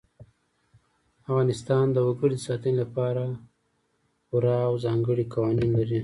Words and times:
افغانستان 1.21 1.85
د 1.91 1.97
وګړي 2.07 2.35
د 2.39 2.43
ساتنې 2.47 2.75
لپاره 2.81 3.23
پوره 4.27 4.55
او 4.67 4.73
ځانګړي 4.85 5.25
قوانین 5.33 5.71
لري. 5.79 5.99